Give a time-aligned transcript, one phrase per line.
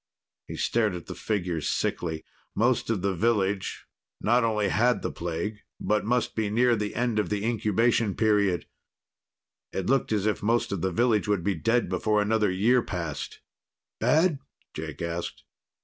[0.47, 2.25] He stared at the figures sickly.
[2.55, 3.85] Most of the village
[4.19, 8.65] not only had the plague but must be near the end of the incubation period.
[9.71, 13.41] It looked as if most of the village would be dead before another year passed.
[13.99, 14.39] "Bad?"
[14.73, 15.43] Jake asked.